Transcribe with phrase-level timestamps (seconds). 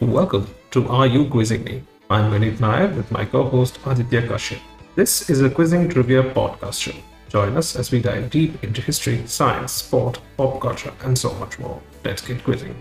[0.00, 1.82] Welcome to Are You Quizzing Me?
[2.08, 4.58] I'm Vineet Nair with my co-host Aditya Kashyap.
[4.96, 6.98] This is a quizzing trivia podcast show.
[7.28, 11.58] Join us as we dive deep into history, science, sport, pop culture, and so much
[11.58, 11.82] more.
[12.02, 12.74] Let's get quizzing.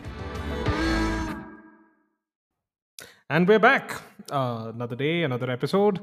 [3.30, 4.02] And we're back.
[4.32, 6.00] Uh, another day, another episode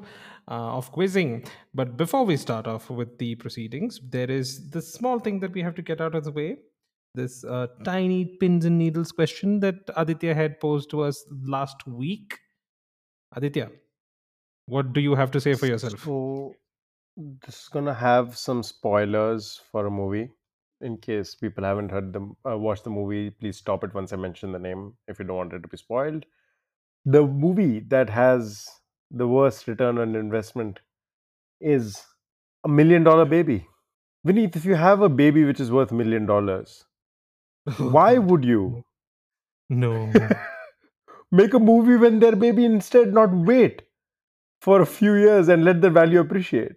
[0.49, 1.47] uh, of quizzing.
[1.73, 5.63] But before we start off with the proceedings, there is this small thing that we
[5.63, 6.59] have to get out of the way.
[7.17, 12.39] This uh, tiny pins and needles question that Aditya had posed to us last week.
[13.35, 13.71] Aditya,
[14.67, 16.03] what do you have to say for yourself?
[16.03, 16.55] So,
[17.17, 20.31] this is gonna have some spoilers for a movie.
[20.83, 24.17] In case people haven't heard them, uh, watched the movie, please stop it once I
[24.17, 26.27] mention the name if you don't want it to be spoiled.
[27.07, 28.67] The movie that has
[29.11, 30.81] the worst return on investment
[31.61, 32.05] is
[32.65, 33.67] a million dollar baby.
[34.27, 36.86] Vineet, if you have a baby which is worth million dollars,
[37.79, 38.85] why would you
[39.71, 40.13] No.
[41.33, 43.83] make a movie when their baby instead not wait
[44.61, 46.73] for a few years and let the value appreciate?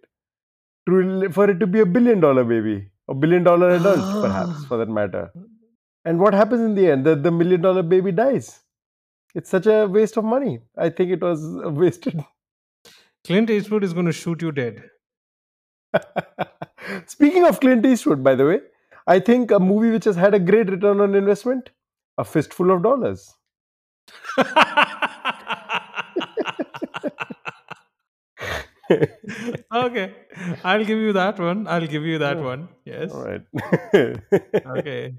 [0.87, 4.77] To, for it to be a billion dollar baby, a billion dollar adult, perhaps, for
[4.77, 5.31] that matter.
[6.05, 7.05] And what happens in the end?
[7.05, 8.61] The, the million dollar baby dies.
[9.35, 10.61] It's such a waste of money.
[10.77, 12.23] I think it was wasted.
[13.25, 14.83] Clint Eastwood is going to shoot you dead.
[17.07, 18.59] Speaking of Clint Eastwood, by the way,
[19.07, 21.69] I think a movie which has had a great return on investment,
[22.17, 23.35] A Fistful of Dollars.
[29.73, 30.13] okay,
[30.63, 31.67] I'll give you that one.
[31.67, 32.43] I'll give you that Yeah.
[32.43, 32.69] one.
[32.85, 33.11] Yes.
[33.11, 33.41] All right.
[34.65, 35.15] Okay.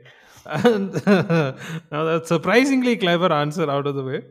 [0.47, 4.23] And now that's surprisingly clever answer out of the way.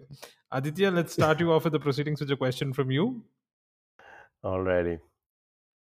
[0.52, 3.23] Aditya, let's start you off with the proceedings with a question from you.
[4.44, 5.00] Alrighty.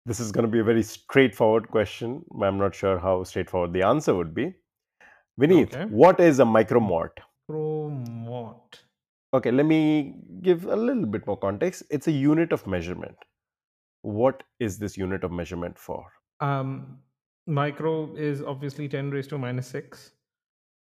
[0.05, 2.23] This is going to be a very straightforward question.
[2.41, 4.53] I'm not sure how straightforward the answer would be.
[5.39, 5.85] Vineet, Okay.
[5.85, 7.17] what is a micromort?
[7.49, 8.81] Promot.
[9.33, 11.83] Okay, let me give a little bit more context.
[11.89, 13.15] It's a unit of measurement.
[14.03, 16.05] What is this unit of measurement for?
[16.39, 16.99] Um,
[17.47, 20.11] micro is obviously 10 raised to minus 6.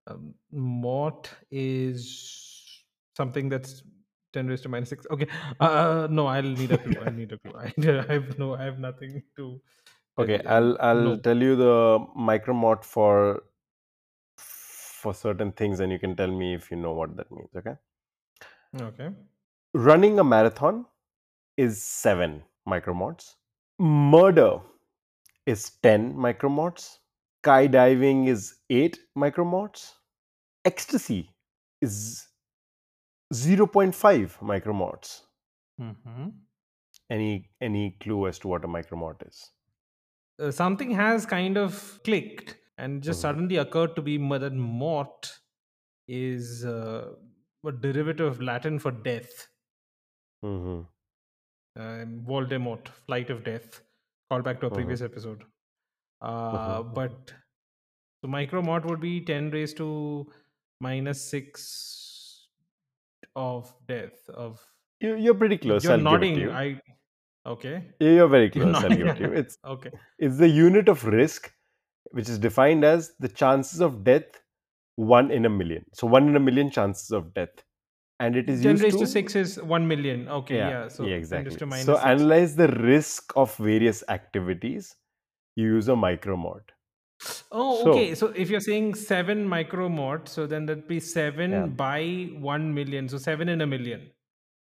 [0.07, 2.85] Um, mort is
[3.17, 3.83] something that's
[4.35, 5.07] 10 raised to minus 6.
[5.17, 5.27] Okay.
[5.61, 7.01] Uh, no, I'll need a clue.
[7.07, 7.57] I need a clue.
[7.59, 9.61] I, have no, I have nothing to.
[10.19, 10.41] Okay.
[10.47, 11.17] I'll I'll No.
[11.29, 11.77] tell you the
[12.33, 13.43] micromort for
[14.39, 17.51] for certain things, and you can tell me if you know what that means.
[17.57, 17.77] Okay.
[18.81, 19.11] Okay.
[19.75, 20.87] Running a marathon
[21.57, 23.35] is seven micromorts.
[23.79, 24.61] Murder
[25.47, 26.99] is 10 micromorts.
[27.45, 29.93] Skydiving is 8 micromorts.
[30.65, 31.31] Ecstasy
[31.83, 32.29] is
[33.35, 35.23] 0.5 micromorts.
[35.79, 36.29] hmm
[37.11, 39.51] Any any clue as to what a micromort is?
[40.39, 43.23] Uh, something has kind of clicked and just Mhm.
[43.23, 45.33] suddenly occurred to be that mort
[46.09, 47.15] is uh,
[47.67, 49.49] a derivative of Latin for death.
[50.43, 50.87] hmm
[51.77, 53.81] um, Voldemort, Flight of Death.
[54.31, 54.75] Call back to a Mhm.
[54.75, 55.45] previous episode.
[56.21, 56.95] Uh, Mhm.
[56.95, 57.35] But
[58.23, 60.33] the micromort would be 10 raised to
[60.81, 62.04] minus 6
[63.37, 64.29] of death.
[64.29, 64.61] Of
[65.01, 65.85] You, you're pretty close.
[65.85, 66.35] You're I'll nodding.
[66.35, 66.79] give it to you.
[67.47, 67.87] I okay.
[68.01, 68.85] You're very You're close.
[68.85, 69.33] I'll give it to you.
[69.33, 69.91] It's okay.
[70.19, 71.53] it's the unit of risk,
[72.11, 74.41] which is defined as the chances of death
[74.97, 75.85] one in a million.
[75.93, 77.65] So one in a million chances of death,
[78.21, 80.29] and it is 10 used raised to to 6 is 1 million.
[80.29, 80.69] Okay, yeah.
[80.69, 81.51] yeah, so yeah exactly.
[81.83, 82.05] So 6.
[82.05, 84.95] analyze the risk of various activities.
[85.57, 86.74] You use a micromort.
[87.53, 88.15] Oh, So- okay.
[88.15, 91.67] So if you're saying 7 micromort, so then that'd be 7 Yeah.
[91.67, 93.09] by 1 million.
[93.09, 94.11] So 7 in a million.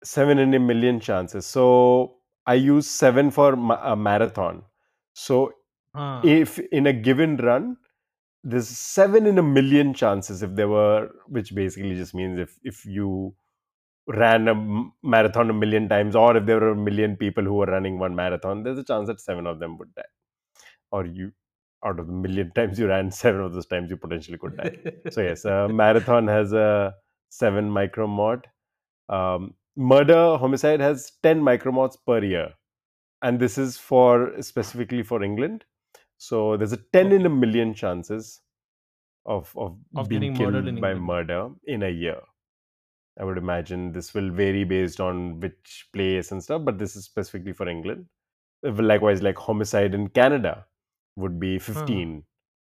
[0.05, 1.47] Seven in a million chances.
[1.47, 4.63] So I use seven for ma- a marathon.
[5.15, 5.53] So
[5.95, 6.21] Ah.
[6.23, 7.77] if in a given run
[8.45, 12.85] there's seven in a million chances if there were which basically just means if if
[12.97, 13.35] you
[14.07, 17.55] ran a m- marathon a million times or if there were a million people who
[17.55, 20.11] were running one marathon there's a chance that seven of them would die
[20.93, 21.33] or you
[21.87, 24.77] out of the million times you ran seven of those times you potentially could die.
[25.11, 25.45] So yes
[25.83, 26.95] marathon has a
[27.31, 28.45] seven micromort
[29.09, 32.55] um, murder homicide has 10 micromorts per year.
[33.22, 35.65] And this is for specifically for england.
[36.19, 38.41] So there's a 10 in a million chances
[39.25, 42.21] of of, Of being killed by murder in a year.
[43.19, 47.05] I would imagine this will vary based on which place and stuff but this is
[47.05, 48.07] specifically for england.
[48.63, 50.66] Likewise like homicide in canada
[51.16, 52.22] would be 15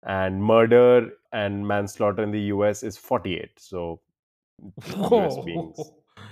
[0.04, 4.00] and murder and manslaughter in the us is 48 so
[5.12, 5.74] us being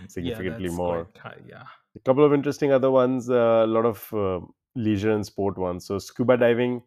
[0.08, 1.64] significantly that's more high, yeah.
[1.96, 4.40] a couple of interesting other ones uh, a lot of uh,
[4.74, 6.82] leisure and sport ones so scuba diving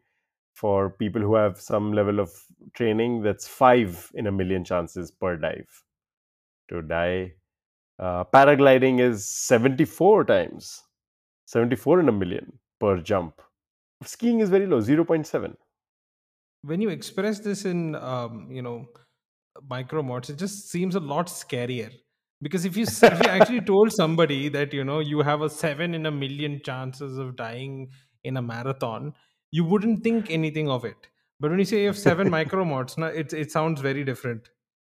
[0.54, 2.32] for people who have some level of
[2.74, 5.84] training that's five in a million chances per dive
[6.70, 7.34] to die
[8.00, 10.84] Uh, paragliding is 74 times,
[11.46, 13.42] 74 in a million per jump.
[14.04, 15.56] Skiing is very low, 0.7.
[16.62, 18.88] When you express this in, um, you know,
[19.68, 21.92] micromorts it just seems a lot scarier.
[22.42, 25.94] Because if you if you actually told somebody that you know you have a seven
[25.94, 27.90] in a million chances of dying
[28.24, 29.14] in a marathon,
[29.52, 31.08] you wouldn't think anything of it.
[31.40, 34.50] But when you say you have seven micromorts now it it sounds very different.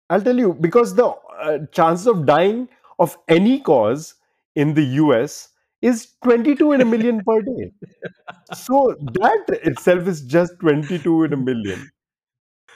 [0.10, 2.70] I'll tell you because the uh, chances of dying
[3.00, 4.16] of any cause
[4.56, 5.50] in the US
[5.84, 7.72] is 22 in a million per day.
[8.54, 11.90] So that itself is just 22 in a million.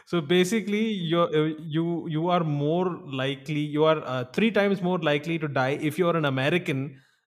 [0.06, 5.00] So basically, you uh, you you are more likely you are uh, three times more
[5.00, 6.84] likely to die if you are an American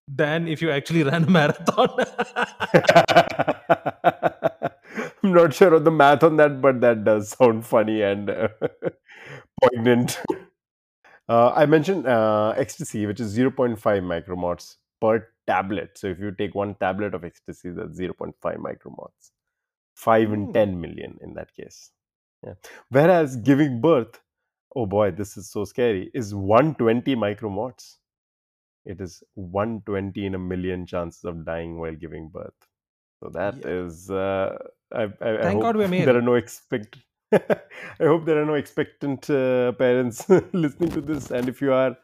[0.08, 1.88] than if you actually ran a marathon.
[5.22, 8.48] I'm not sure of the math on that, but that does sound funny and uh,
[9.62, 10.18] poignant.
[11.28, 15.98] Uh, I mentioned uh, ecstasy, which is 0.5 micromorts per tablet.
[15.98, 18.34] So if you take one tablet of ecstasy, that's 0.5
[18.70, 19.32] micromorts.
[19.96, 20.52] 5 in Hmm.
[20.52, 21.92] 10 million in that case.
[22.46, 22.54] Yeah.
[22.90, 24.20] Whereas giving birth,
[24.76, 27.96] oh boy, this is so scary, is 120 micromorts.
[28.86, 32.54] It is 120 in a million chances of dying while giving birth.
[33.22, 33.66] So that Yeah.
[33.66, 34.10] is.
[34.10, 34.56] Uh,
[34.92, 36.12] I, I, I Thank hope God we're male.
[36.12, 36.98] there are no expect.
[37.32, 37.40] I
[38.00, 41.96] hope there are no expectant uh, parents listening to this, and if you are,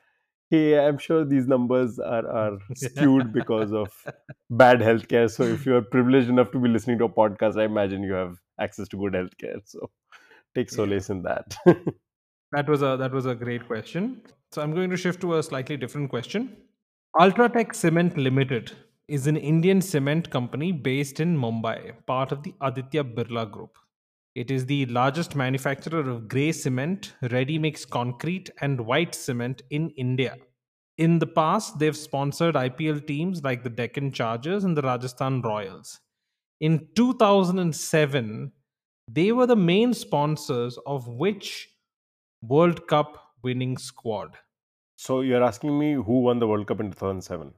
[0.50, 3.92] hey, I'm sure these numbers are are skewed because of
[4.50, 5.30] bad healthcare.
[5.30, 8.12] So if you are privileged enough to be listening to a podcast, I imagine you
[8.14, 9.60] have access to good healthcare.
[9.64, 9.90] So
[10.54, 10.76] take Yeah.
[10.76, 11.56] solace in that.
[12.52, 14.22] That was a that was a great question.
[14.52, 16.56] So I'm going to shift to a slightly different question.
[17.16, 18.72] Ultratech Cement Limited
[19.08, 23.78] is an Indian cement company based in Mumbai, part of the Aditya Birla Group.
[24.36, 29.88] It is the largest manufacturer of grey cement, ready mix concrete, and white cement in
[29.96, 30.36] India.
[30.98, 36.00] In the past, they've sponsored IPL teams like the Deccan Chargers and the Rajasthan Royals.
[36.60, 38.52] In 2007,
[39.10, 41.70] they were the main sponsors of which
[42.42, 44.36] World Cup winning squad?
[44.96, 47.54] so you're asking me who won the World Cup in 2007?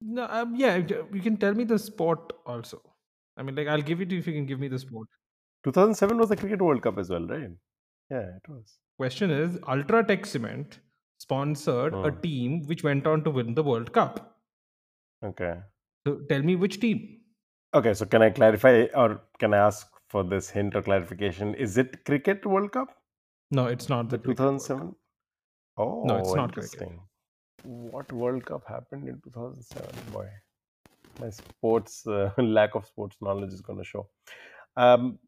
[0.00, 2.82] No, um, yeah, you can tell me the sport also.
[3.36, 5.06] I mean, like, I'll give it to you if you can give me the sport.
[5.66, 7.50] 2007 was the Cricket World Cup as well, right?
[8.10, 8.78] Yeah, it was.
[8.98, 10.78] Question is Ultra Tech Cement
[11.18, 12.20] sponsored a Hmm.
[12.20, 14.20] team which went on to win the World Cup.
[15.24, 15.54] Okay.
[16.06, 17.02] So tell me which team?
[17.74, 21.54] Okay, so can I clarify or can I ask for this hint or clarification?
[21.54, 22.94] Is it Cricket World Cup?
[23.50, 24.94] No, it's not The the cricket World 2007?
[25.78, 26.88] Oh, No, it's not cricket.
[27.64, 30.12] What World Cup happened in 2007?
[30.12, 30.28] Boy,
[31.20, 34.08] my sports uh, lack of sports knowledge is going to show.
[34.76, 35.18] Um,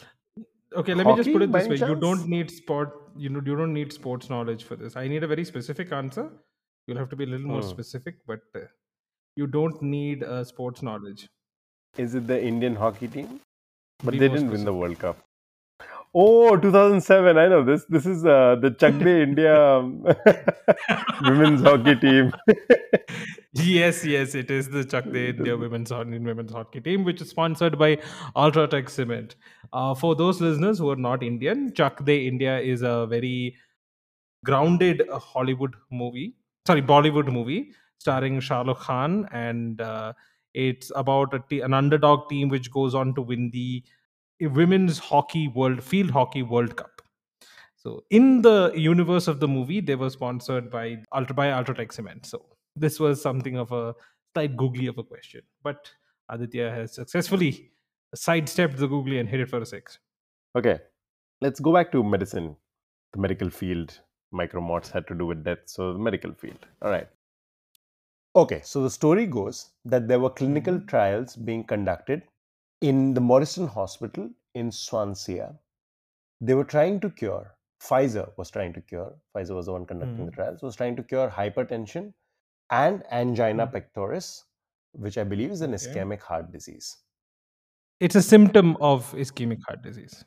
[0.77, 2.91] Okay, let me just put it this way: any you don't need sport.
[3.17, 4.97] You know, you don't need sports knowledge for this.
[4.97, 6.31] I need a very specific answer.
[6.87, 7.69] You'll have to be a little more Hmm.
[7.69, 8.61] specific, but uh,
[9.37, 11.27] you don't need uh, sports knowledge.
[12.03, 13.41] is it the Indian hockey team?
[14.05, 14.73] But Be they didn't win the.
[14.75, 15.17] World Cup.
[16.15, 17.37] Oh, 2007.
[17.39, 17.85] I know this.
[17.89, 20.05] This is uh, the Chak De India um,
[21.23, 22.33] women's hockey team.
[23.61, 27.31] yes, yes, it is the Chak De India women's hockey, women's hockey team, which is
[27.31, 27.97] sponsored by
[28.37, 29.37] Ultratech Cement.
[29.73, 33.57] Uh, for those listeners who are not Indian, Chak De India is a very
[34.45, 40.13] grounded Hollywood movie, sorry, Bollywood movie starring Shah Rukh Khan, and uh,
[40.55, 43.83] it's about te- an underdog team which goes on to win the
[44.41, 47.03] women's hockey world field hockey World Cup.
[47.77, 52.27] So in the universe of the movie, they were sponsored by Ultra by Ultratech Cement.
[52.27, 52.45] So
[52.81, 53.95] this was something of a
[54.35, 55.91] slight googly of a question, but
[56.29, 57.71] Aditya has successfully
[58.15, 59.99] sidestepped the googly and hit it for a six.
[60.57, 60.79] Okay,
[61.41, 62.57] let's go back to medicine,
[63.13, 64.01] the medical field.
[64.35, 66.67] Micromorts had to do with death, so the medical field.
[66.83, 67.09] All right.
[68.37, 70.89] Okay, so the story goes that there were clinical Mhm.
[70.89, 72.23] trials being conducted
[72.81, 75.59] in the Morrison Hospital in Swansea.
[76.41, 80.27] They were trying to cure, Pfizer was trying to cure, Pfizer was the one conducting
[80.27, 80.35] the Mhm.
[80.35, 82.13] trials, was trying to cure hypertension
[82.71, 83.73] and angina Mhm.
[83.73, 84.45] pectoris,
[84.93, 86.97] which I believe is an ischemic heart disease.
[88.01, 90.25] It's a symptom of ischemic heart disease.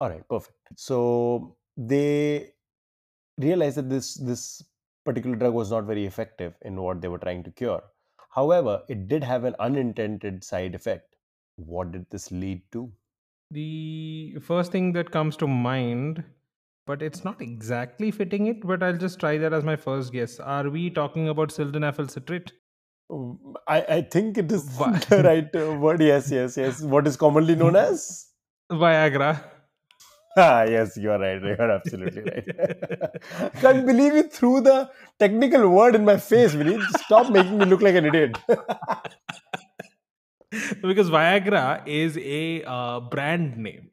[0.00, 0.56] All right, perfect.
[0.76, 2.54] So they
[3.38, 4.62] realized that this this
[5.04, 7.82] particular drug was not very effective in what they were trying to cure.
[8.30, 11.16] However, it did have an unintended side effect.
[11.56, 12.92] What did this lead to?
[13.50, 16.24] The first thing that comes to mind,
[16.86, 20.38] but it's not exactly fitting it, but I'll just try that as my first guess.
[20.40, 22.52] Are we talking about sildenafil citrate?
[23.10, 26.00] Um, I, I think it is Wha- the right uh, word.
[26.00, 26.80] Yes, yes, yes.
[26.82, 28.28] What is commonly known as?
[28.70, 29.42] Viagra.
[30.36, 31.42] Ah, yes, you are right.
[31.42, 32.44] You are absolutely right.
[33.60, 36.80] Can't believe you threw the technical word in my face, Vinny.
[36.98, 38.38] Stop making me look like an idiot.
[40.82, 43.90] because Viagra is a uh, brand name.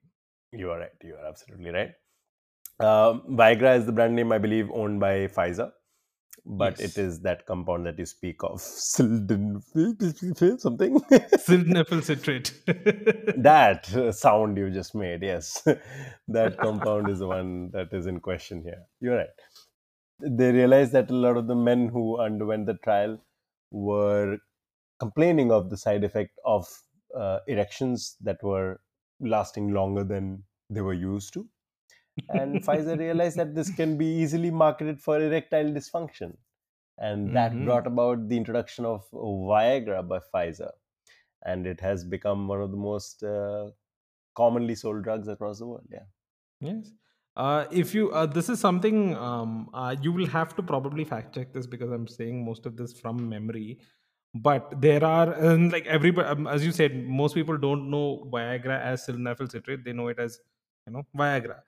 [0.52, 0.92] you are right.
[1.04, 1.92] You are absolutely right.
[2.80, 5.72] Um, Viagra is the brand name, I believe, owned by Pfizer,
[6.46, 6.92] but Yes.
[6.92, 11.00] it is that compound that you speak of, sildenafil something.
[11.48, 12.54] Sildenafil citrate.
[13.38, 15.64] that uh, sound you just made, yes,
[16.28, 18.84] that compound is the one that is in question here.
[19.02, 19.28] You're right.
[20.20, 23.20] They realized that a lot of the men who underwent the trial
[23.72, 24.38] were
[25.00, 26.68] complaining of the side effect of
[27.16, 28.80] uh, erections that were
[29.20, 31.48] lasting longer than they were used to.
[32.30, 36.38] And Pfizer realized that this can be easily marketed for erectile dysfunction.
[36.98, 37.66] And that Mhm.
[37.66, 40.72] brought about the introduction of Viagra by Pfizer.
[41.44, 43.72] And it has become one of the most uh,
[44.36, 45.88] commonly sold drugs across the world.
[45.92, 46.06] Yeah.
[46.60, 46.92] Yes.
[47.36, 51.36] Uh, if you, uh, this is something um, uh, you will have to probably fact
[51.36, 53.80] check this because I'm saying most of this from memory.
[54.34, 58.82] But there are, um, like everybody, um, as you said, most people don't know Viagra
[58.82, 59.84] as sildenafil citrate.
[59.86, 60.40] They know it as,
[60.88, 61.62] you know, Viagra.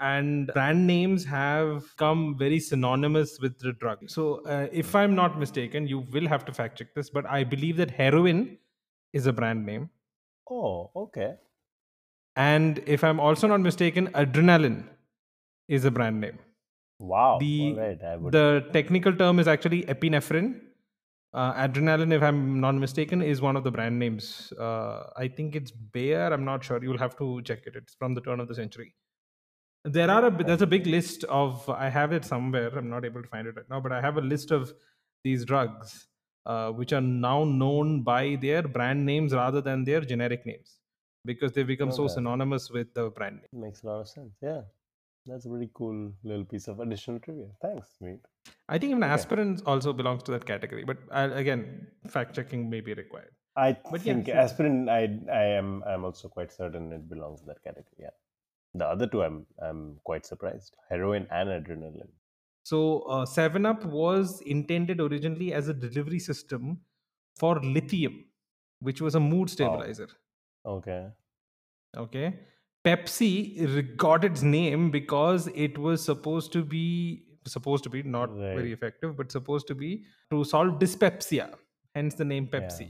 [0.00, 4.08] And brand names have come very synonymous with the drug.
[4.08, 7.10] So, uh, if I'm not mistaken, you will have to fact check this.
[7.10, 8.58] But I believe that heroin
[9.12, 9.90] is a brand name.
[10.48, 11.34] Oh, okay.
[12.36, 14.84] And if I'm also not mistaken, adrenaline
[15.66, 16.38] is a brand name.
[17.00, 17.38] Wow.
[17.40, 18.02] The- right.
[18.02, 18.32] I would.
[18.32, 20.60] The technical term is actually epinephrine.
[21.34, 24.52] Uh, adrenaline, if I'm not mistaken, is one of the brand names.
[24.58, 26.32] Uh, I think it's Bayer.
[26.32, 26.82] I'm not sure.
[26.82, 27.74] You'll have to check it.
[27.76, 28.94] It's from the turn of the century.
[29.84, 32.68] There are a there's a big list of I have it somewhere.
[32.76, 34.72] I'm not able to find it right now, but I have a list of
[35.24, 36.08] these drugs
[36.46, 40.80] uh, which are now known by their brand names rather than their generic names
[41.24, 43.62] because they've become so synonymous with the brand name.
[43.62, 44.34] Makes a lot of sense.
[44.42, 44.62] Yeah.
[45.26, 47.48] That's a pretty cool little piece of additional trivia.
[47.60, 48.20] Thanks, mate.
[48.68, 49.12] I think even Okay.
[49.12, 53.32] aspirin also belongs to that category, but I'll, again, fact checking may be required.
[53.54, 54.36] I But think sure.
[54.36, 54.88] aspirin.
[54.88, 57.96] I I am I'm also quite certain it belongs to that category.
[57.98, 58.10] Yeah.
[58.74, 60.76] The other two, I'm I'm quite surprised.
[60.90, 62.10] Heroin and adrenaline.
[62.64, 66.80] So, uh, 7 Up was intended originally as a delivery system
[67.36, 68.26] for lithium,
[68.80, 70.08] which was a mood stabilizer.
[70.66, 71.06] Okay.
[71.96, 72.40] Okay.
[72.84, 78.72] Pepsi got its name because it was supposed to be supposed to be not very
[78.72, 81.50] effective, but supposed to be to solve dyspepsia.
[81.94, 82.80] Hence the name Pepsi.
[82.82, 82.88] Yeah.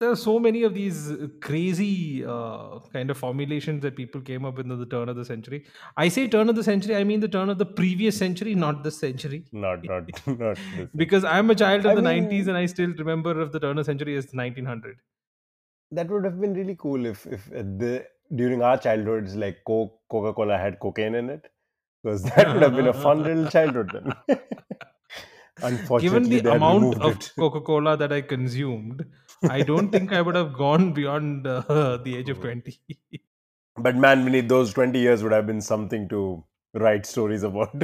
[0.00, 4.46] There are so many of these uh, crazy uh, kind of formulations that people came
[4.46, 5.66] up with in the turn of the century.
[5.94, 8.82] I say turn of the century, I mean the turn of the previous century, not
[8.82, 9.44] this century.
[9.52, 10.88] Not not not this.
[10.96, 13.60] Because I'm a child of I the mean- 90s and I still remember of the
[13.60, 14.96] turn of the century as 1900.
[15.98, 17.46] that would have been really cool if if
[17.84, 17.92] the
[18.40, 21.48] during our childhoods like Coke Coca Cola had cocaine in it
[22.02, 24.38] because that would have been a fun little childhood then.
[25.70, 27.18] Unfortunately, Given the amount of.
[27.38, 29.04] Coca Cola that I consumed,
[29.48, 32.78] I don't think I would have gone beyond uh, the age of 20.
[33.76, 36.44] But man, Vinny, those twenty years would have been something to
[36.74, 37.82] write stories about.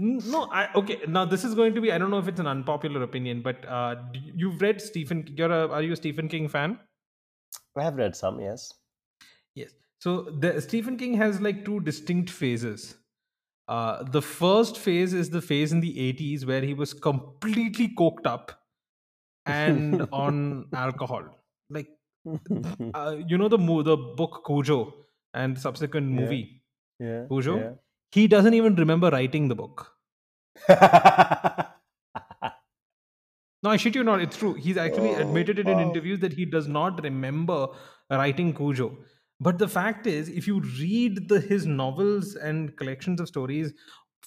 [0.00, 1.00] No, I okay.
[1.08, 1.90] Now this is going to be.
[1.90, 5.28] I don't know if it's an unpopular opinion, but uh, you've read Stephen.
[5.36, 6.78] You're a, are you a Stephen King fan?
[7.76, 8.72] I have read some, yes.
[9.54, 9.72] Yes.
[10.00, 12.96] So the Stephen King has like two distinct phases.
[13.66, 18.26] Uh, the first phase is the phase in the 80s where he was completely coked
[18.26, 18.57] up
[19.48, 21.24] and on alcohol.
[21.70, 21.88] Like
[22.94, 24.94] uh, you know the mo- the book Cujo
[25.34, 26.20] and subsequent Yeah.
[26.20, 26.62] movie
[27.00, 27.26] yeah.
[27.28, 27.78] Cujo?
[28.12, 29.92] he doesn't even remember writing the book.
[30.68, 31.66] yeah.
[33.62, 34.20] No, I shit you not.
[34.20, 34.54] It's true.
[34.54, 37.66] He's actually Oh, admitted it in interviews that he does not remember
[38.08, 38.96] writing Cujo.
[39.40, 43.72] But the fact is, if you read the his novels and collections of stories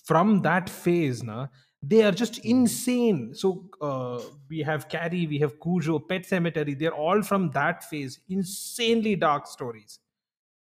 [0.03, 1.47] from that phase, na,
[1.81, 3.33] they are just insane.
[3.33, 6.77] So uh, we have Carrie, we have Cujo, Pet Sematary.
[6.77, 8.19] They're all from that phase.
[8.29, 9.99] Insanely dark stories.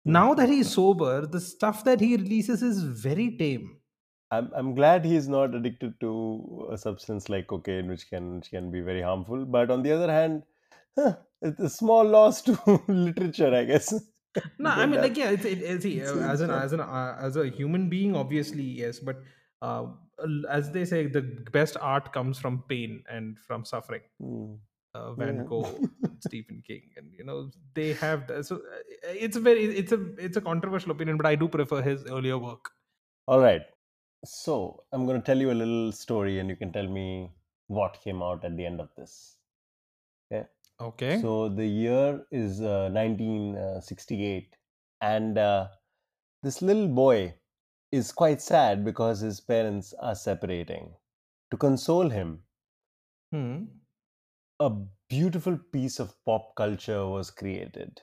[0.06, 3.78] Now that he's sober, the stuff that he releases is very tame.
[4.32, 8.72] I'm I'm glad he's not addicted to a substance like cocaine, which can which can
[8.72, 9.46] be very harmful.
[9.46, 10.44] But on the other hand,
[10.98, 13.94] huh, it's a small loss to literature, I guess.
[14.58, 17.36] No, I mean, like, yeah, it's, it, it's, It's- as an as an uh, as
[17.36, 19.22] a human being, obviously, yes, but
[19.62, 19.88] uh,
[20.50, 24.02] as they say, the best art comes from pain and from suffering.
[24.20, 24.54] Hmm.
[24.94, 25.44] Uh, Van Yeah.
[25.46, 25.80] Gogh,
[26.20, 28.80] Stephen King, and you know they have the, so uh,
[29.26, 32.38] it's a very it's a it's a controversial opinion, but I do prefer his earlier
[32.38, 32.72] work.
[33.28, 33.62] All right.
[34.26, 37.32] So I'm going to tell you a little story, and you can tell me
[37.68, 39.38] what came out at the end of this.
[40.32, 40.46] Okay,
[40.82, 41.22] Okay.
[41.22, 44.56] So the year is uh, 1968,
[45.02, 45.68] and uh,
[46.44, 47.36] This little boy
[47.92, 50.94] is quite sad because his parents are separating.
[51.52, 52.44] To console him,
[53.32, 53.66] Hmm.
[54.60, 54.70] a
[55.10, 58.02] beautiful piece of pop culture was created.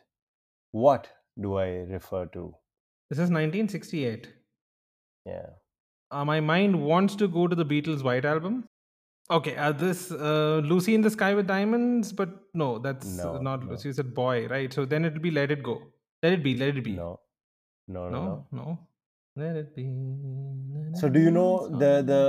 [0.72, 1.08] What
[1.40, 2.54] do I refer to?
[3.10, 4.28] This is 1968.
[5.24, 5.50] Yeah.
[6.10, 8.68] Uh, my mind wants to go to the Beatles' White Album.
[9.30, 13.62] Okay, uh, this uh, Lucy in the Sky with Diamonds, but no, that's No, not
[13.64, 13.72] no.
[13.72, 13.90] Lucy.
[13.90, 14.72] It's a boy, right?
[14.72, 15.82] So then it'll be Let It Go.
[16.22, 16.56] Let it be.
[16.56, 16.92] Let it be.
[16.96, 17.20] No.
[17.86, 18.78] No, no, no, no.
[19.40, 19.86] Let it be.
[21.00, 22.22] So do you know the the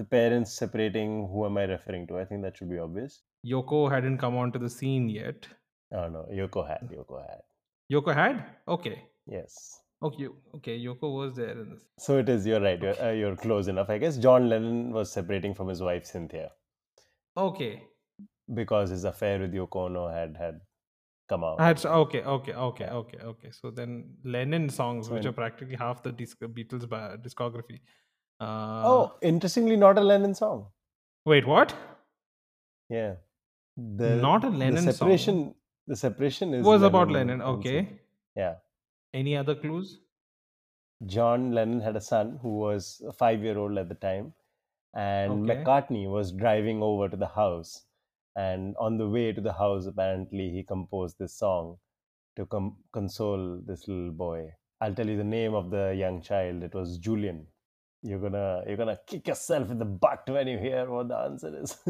[0.00, 2.18] the parents separating who am I referring to?
[2.18, 3.22] I think that should be obvious.
[3.54, 5.48] Yoko hadn't come onto the scene yet.
[5.92, 7.42] Oh no, Yoko had, Yoko had.
[7.92, 8.44] Yoko had?
[8.76, 9.02] Okay.
[9.26, 9.80] Yes.
[10.02, 10.28] Okay.
[10.56, 10.78] Okay.
[10.86, 11.84] Yoko was there in this.
[11.98, 12.46] So it is.
[12.46, 12.80] You're right.
[12.80, 13.90] You're, uh, you're close enough.
[13.90, 16.50] I guess John Lennon was separating from his wife Cynthia
[17.36, 17.82] Okay.
[18.54, 20.60] because his affair with Yoko Ono had had
[21.28, 21.58] come out.
[21.58, 22.22] That's okay.
[22.22, 22.52] Okay.
[22.52, 22.84] Okay.
[22.84, 22.94] Yeah.
[22.94, 23.18] Okay.
[23.18, 23.50] Okay.
[23.50, 26.86] So then Lennon songs, So which are practically half the disc- Beatles
[27.26, 27.80] discography.
[28.40, 30.66] Uh, oh, interestingly, not a Lennon song.
[31.24, 31.46] Wait.
[31.46, 31.74] What?
[32.88, 33.14] Yeah.
[33.76, 34.92] The, Not a Lennon the song.
[34.92, 35.54] separation.
[35.86, 37.54] The separation is was about Lennon Lennon.
[37.58, 37.78] Okay.
[37.78, 37.98] Cynthia.
[38.36, 38.54] Yeah.
[39.14, 40.00] Any other clues?
[41.06, 44.32] John Lennon had a son who was a five year old at the time,
[44.94, 45.62] and Okay.
[45.62, 47.82] McCartney was driving over to the house.
[48.36, 51.78] And on the way to the house, apparently, he composed this song
[52.36, 54.52] to com- console this little boy.
[54.80, 56.62] I'll tell you the name of the young child.
[56.62, 57.46] It was Julian.
[58.02, 61.62] You're gonna you're gonna kick yourself in the butt when you hear what the answer
[61.62, 61.76] is.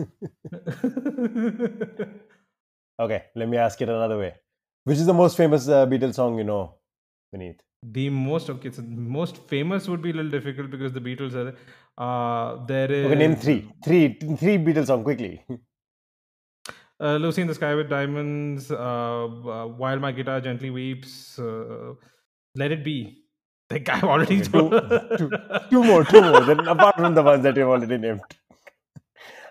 [3.00, 4.34] okay, let me ask it another way.
[4.84, 6.76] Which is the most famous uh, Beatles song you know,
[7.34, 7.56] Vineet?
[7.82, 8.70] the most okay.
[8.70, 11.44] So the most famous would be a little difficult because the Beatles are.
[11.44, 11.56] there.
[11.98, 13.68] Uh, there is Okay, name three.
[13.84, 15.44] Three three Beatles song quickly.
[16.98, 21.92] Uh, Lucy in the Sky with Diamonds, uh, uh, While My Guitar Gently Weeps, uh,
[22.54, 23.22] Let It Be.
[23.70, 24.70] Like I've already Okay, two-
[25.18, 25.30] two-
[25.70, 26.40] two more, two more.
[26.40, 28.20] Then apart from the ones that you've already named,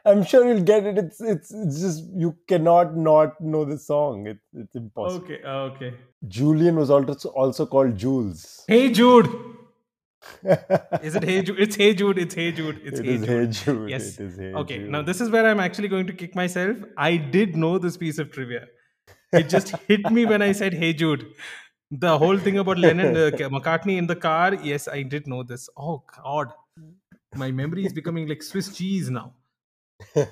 [0.05, 0.97] I'm sure you'll get it.
[0.97, 4.27] It's it's, it's just you cannot not know the song.
[4.27, 5.23] It, it's impossible.
[5.25, 5.93] okay, okay.
[6.27, 8.63] Julian was also also called Jules.
[8.67, 9.27] Hey Jude.
[10.43, 11.59] It Is it Hey Jude?
[11.59, 12.17] It's Hey Jude.
[12.17, 12.79] It's Hey Jude.
[12.83, 13.29] It's Hey is Jude.
[13.29, 13.89] Hey Jude.
[13.89, 14.19] Yes.
[14.19, 14.89] It is Hey Okay, Jude.
[14.89, 16.77] now this is where I'm actually going to kick myself.
[16.97, 18.67] I did know this piece of trivia.
[19.33, 21.25] It just hit me when I said Hey Jude.
[21.91, 24.55] The whole thing about Lennon, uh, McCartney in the car.
[24.55, 25.69] Yes, I did know this.
[25.77, 26.51] Oh God,
[27.35, 29.33] my memory is becoming like Swiss cheese now.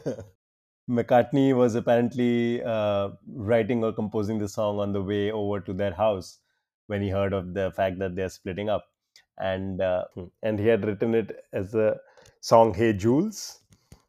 [0.90, 5.94] McCartney was apparently uh, writing or composing the song on the way over to their
[5.94, 6.40] house
[6.88, 8.86] when he heard of the fact that they're splitting up,
[9.38, 10.06] and uh,
[10.42, 11.98] and he had written it as a
[12.42, 13.60] song "Hey Jules,"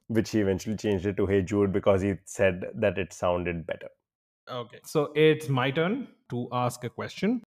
[0.08, 3.88] which he eventually changed it to "Hey Jude" because he said that it sounded better.
[4.50, 7.42] Okay, so it's my turn to ask a question.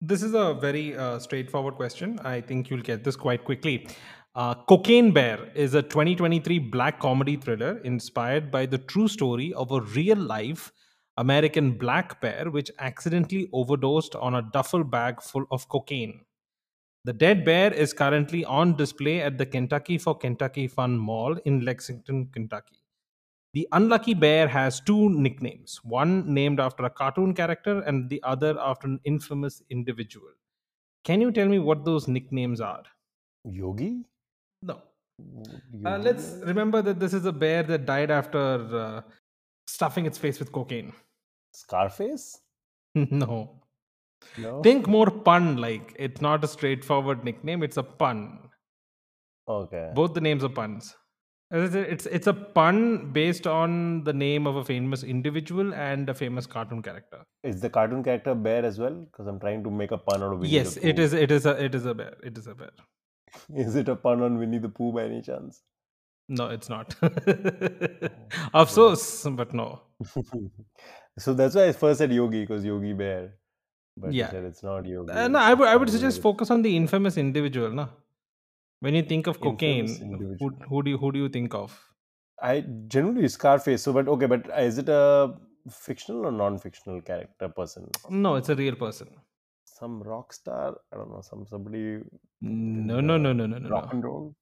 [0.00, 2.18] This is a very uh, straightforward question.
[2.24, 3.86] I think you'll get this quite quickly.
[4.34, 9.70] Uh, Cocaine Bear is a 2023 black comedy thriller inspired by the true story of
[9.70, 10.72] a real life
[11.18, 16.22] American black bear which accidentally overdosed on a duffel bag full of cocaine.
[17.04, 21.64] The dead bear is currently on display at the Kentucky for Kentucky Fun Mall in
[21.64, 22.82] Lexington, Kentucky.
[23.54, 28.56] The unlucky bear has two nicknames, one named after a cartoon character and the other
[28.58, 30.28] after an infamous individual.
[31.04, 32.84] Can you tell me what those nicknames are?
[33.44, 34.04] Yogi.
[34.62, 34.80] No.
[35.18, 39.02] Yogi Uh, let's remember that this is a bear that died after uh,
[39.66, 40.92] stuffing its face with cocaine.
[41.52, 42.40] Scarface.
[42.94, 43.61] no.
[44.38, 44.62] No.
[44.62, 45.94] Think more pun like.
[45.98, 48.38] It's not a straightforward nickname, it's a pun.
[49.48, 49.90] Okay.
[49.94, 50.94] Both the names are puns.
[51.54, 56.46] It's it's a pun based on the name of a famous individual and a famous
[56.46, 57.18] cartoon character.
[57.42, 58.94] Is the cartoon character bear as well?
[58.94, 61.02] Because I'm trying to make a pun out of Winnie yes, the it Pooh.
[61.02, 61.12] is.
[61.12, 61.62] It is a.
[61.62, 62.14] It is a bear.
[62.22, 62.70] It is a bear.
[63.54, 65.62] Is it a pun on Winnie the Pooh by any chance?
[66.28, 66.94] No, it's not.
[68.54, 69.82] Oh, Afsos, but no.
[71.18, 73.34] so that's why I first said Yogi because Yogi Bear.
[73.96, 74.30] But Yeah.
[74.32, 75.12] it's not Yogi.
[75.12, 75.68] Uh, no, I would.
[75.68, 77.70] I would suggest focus on the infamous individual.
[77.70, 77.88] No,
[78.80, 79.88] when you think of cocaine,
[80.40, 81.74] who, who do you who do you think of?
[82.40, 83.82] I generally Scarface.
[83.82, 85.34] So, but okay, but is it a
[85.70, 87.88] fictional or non-fictional character person?
[88.08, 89.08] No, it's a real person.
[89.66, 90.74] Some rock star?
[90.92, 91.20] I don't know.
[91.20, 92.00] Some somebody
[92.40, 94.34] No, no, no, no, no, no, rock no, and roll.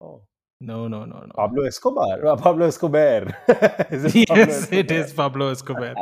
[0.00, 0.22] Oh,
[0.60, 1.32] no, no, no, no.
[1.34, 2.26] Pablo Escobar.
[2.26, 3.36] Uh, Pablo Escobar.
[3.90, 4.96] is it Yes, it Escobar?
[5.06, 5.94] is Pablo Escobar.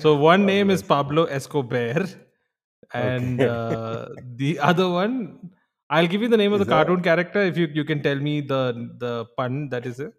[0.00, 2.04] So one name Pablo is Pablo Escobar,
[2.92, 3.48] and Okay.
[3.50, 5.50] uh, the other one,
[5.90, 8.02] I'll give you the name of Is the that- cartoon character if you you can
[8.02, 8.60] tell me the
[9.04, 10.12] the pun that is it.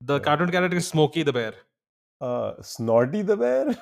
[0.00, 1.54] The cartoon character is Smokey the Bear.
[2.20, 3.76] Uh, Snorty the bear.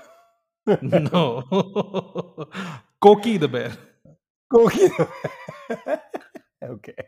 [0.82, 1.42] No,
[3.04, 3.72] Cokey the bear.
[4.52, 4.88] Cokey.
[6.62, 7.04] okay,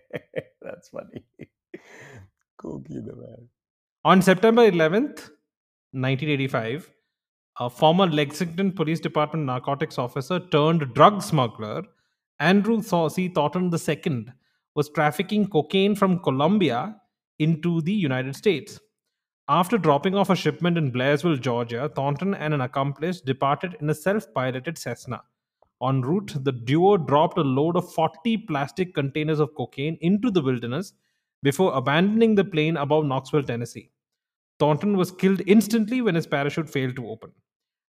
[0.61, 1.25] that's funny.
[2.63, 3.37] Cokey the bear.
[4.05, 5.31] On September 11th,
[5.93, 6.91] 1985,
[7.61, 11.85] a former Lexington Police Department narcotics officer turned drug smuggler,
[12.41, 13.29] Andrew C.
[13.29, 14.27] Thornton II,
[14.75, 16.97] was trafficking cocaine from Colombia
[17.39, 18.81] into the United States.
[19.49, 23.95] After dropping off a shipment in Blairsville, Georgia, Thornton and an accomplice departed in a
[23.95, 25.23] self piloted Cessna.
[25.81, 30.43] En route, the duo dropped a load of 40 plastic containers of cocaine into the
[30.43, 30.95] wilderness
[31.43, 33.91] before abandoning the plane above Knoxville, Tennessee.
[34.59, 37.33] Thornton was killed instantly when his parachute failed to open.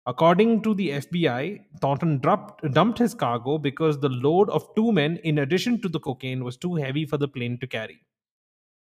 [0.06, 5.18] According to the FBI, Thornton dropped, dumped his cargo because the load of two men,
[5.18, 8.00] in addition to the cocaine, was too heavy for the plane to carry.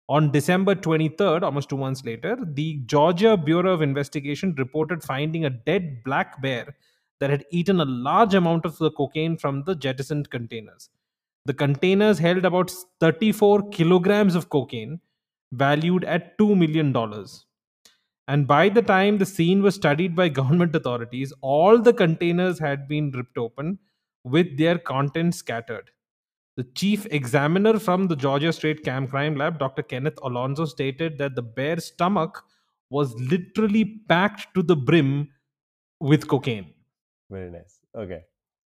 [0.09, 5.51] On December 23rd, almost two months later, the Georgia Bureau of Investigation reported finding a
[5.51, 6.77] dead black bear
[7.21, 10.89] that had eaten a large amount of the cocaine from the jettisoned containers.
[11.47, 15.01] The containers held about 34 kilograms of cocaine,
[15.53, 16.93] valued at $2 million.
[18.29, 22.87] And by the time the scene was studied by government authorities, all the containers had
[22.87, 23.79] been ripped open
[24.23, 25.91] with their contents scattered.
[26.57, 29.83] The chief examiner from the Georgia State Camp Crime Lab, Dr.
[29.83, 32.45] Kenneth Alonso, stated that the bear's stomach
[32.91, 35.29] was literally packed to the brim
[36.01, 36.75] with cocaine.
[37.31, 37.79] Very nice.
[37.97, 38.25] Okay.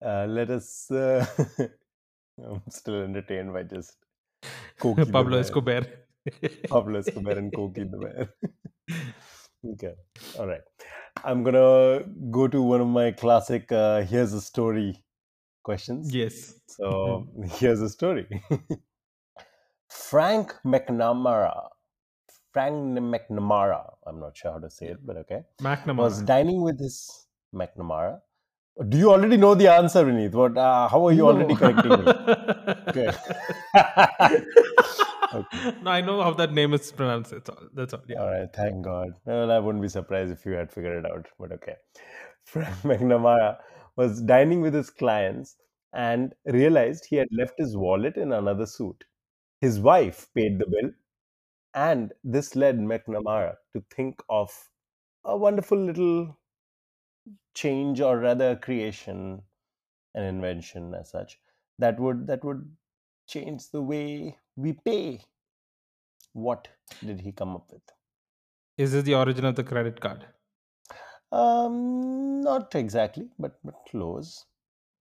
[0.03, 0.89] Uh, let us.
[0.91, 1.25] Uh,
[2.43, 3.95] I'm still entertained by just
[4.79, 5.37] Pablo.
[5.37, 5.83] Escobar.
[6.67, 8.29] Pablo Escobar and Cokey the bear.
[9.73, 9.93] Okay.
[10.39, 10.61] All right.
[11.23, 15.03] I'm gonna go to one of my classic uh, here's a story
[15.63, 16.13] questions.
[16.13, 16.53] yes.
[16.67, 17.27] So
[17.59, 18.27] here's a story.
[19.89, 21.69] Frank McNamara.
[22.53, 23.93] Frank McNamara.
[24.05, 25.41] I'm not sure how to say it, but okay.
[25.61, 25.97] McNamara.
[25.97, 28.21] Was dining with his McNamara.
[28.89, 30.33] Do you already know the answer, Vineet?
[30.33, 30.57] What?
[30.57, 32.13] Uh, how are you already correcting me?
[32.87, 33.11] Okay.
[35.33, 35.75] okay.
[35.83, 37.31] No, I know how that name is pronounced.
[37.31, 37.59] That's all.
[37.73, 38.01] That's all.
[38.07, 38.21] Yeah.
[38.21, 38.49] All right.
[38.53, 39.09] Thank God.
[39.25, 41.75] Well, I wouldn't be surprised if you had figured it out, but okay.
[42.45, 43.57] Frank McNamara
[43.95, 45.55] was dining with his clients
[45.93, 49.03] and realized he had left his wallet in another suit.
[49.61, 50.91] His wife paid the bill,
[51.73, 54.51] and this led McNamara to think of
[55.23, 56.37] a wonderful little
[57.53, 59.41] change, or rather, creation,
[60.13, 61.39] an invention as such
[61.79, 62.75] that would that would
[63.27, 65.21] change the way we pay.
[66.33, 66.67] What
[67.05, 67.81] did he come up with?
[68.77, 70.25] Is this the origin of the credit card?
[71.31, 74.45] Um, not exactly, but but close.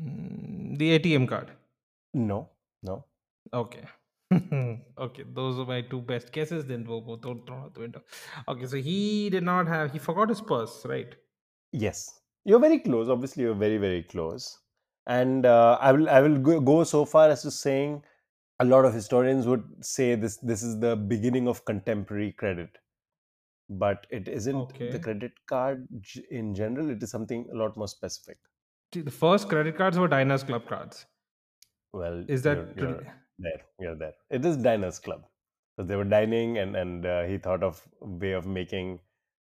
[0.03, 1.51] Mm, the ATM card.
[2.14, 2.49] No,
[2.83, 3.05] no.
[3.53, 3.85] Okay.
[4.99, 6.64] okay, those are my two best guesses.
[6.64, 8.03] Then we'll thrown thrown out the window.
[8.49, 9.93] Okay, so he did not have.
[9.93, 11.14] He forgot his purse, right?
[11.73, 13.09] Yes, you're very close.
[13.09, 14.59] Obviously, you're very very close.
[15.07, 18.03] And uh, I will I will go, go so far as to saying
[18.61, 22.79] a lot of historians would say this this is the beginning of contemporary credit,
[23.69, 24.90] but it isn't Okay.
[24.90, 25.87] the credit card
[26.31, 26.90] in general.
[26.90, 28.38] It is something a lot more specific.
[28.93, 31.07] The first credit cards were Diners Club cards.
[31.93, 33.01] Well, Is that you're, you're
[33.38, 33.61] there?
[33.81, 34.14] You're there.
[34.31, 35.25] It is diners club.
[35.77, 39.01] So they were dining, and and uh, he thought of a way of making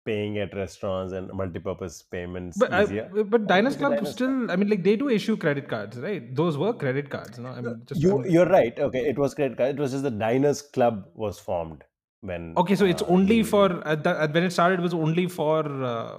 [0.04, 3.08] paying at restaurants and multi-purpose payments But I, easier.
[3.24, 4.50] but Diners Club Diners still.
[4.50, 6.34] I mean, like they do issue credit cards, right?
[6.34, 7.50] Those were credit cards, no?
[7.50, 8.78] I mean, just You I'm- you're right.
[8.78, 9.76] Okay, it was credit card.
[9.76, 11.84] It was just the diners club was formed
[12.20, 12.54] when.
[12.56, 12.74] okay.
[12.74, 14.80] So it's uh, only he- for at the, when it started.
[14.80, 16.18] It was only for uh,